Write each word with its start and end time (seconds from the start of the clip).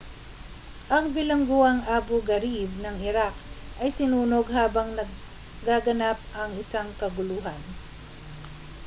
ang 0.95 1.05
bilangguang 1.15 1.79
abu 1.97 2.15
ghraib 2.29 2.71
ng 2.83 2.95
iraq 3.09 3.35
ay 3.81 3.89
sinunog 3.97 4.47
habang 4.57 4.89
nagaganap 4.99 6.17
ang 6.39 6.49
isang 6.63 6.89
kaguluhan 7.01 7.61